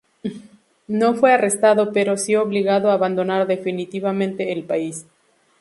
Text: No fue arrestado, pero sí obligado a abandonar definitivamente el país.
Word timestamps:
No 0.87 1.13
fue 1.13 1.31
arrestado, 1.31 1.93
pero 1.93 2.17
sí 2.17 2.35
obligado 2.35 2.89
a 2.89 2.95
abandonar 2.95 3.45
definitivamente 3.45 4.51
el 4.51 4.63
país. 4.63 5.05